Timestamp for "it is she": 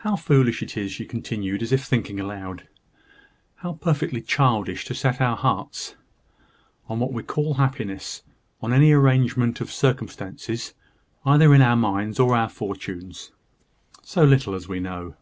0.62-1.06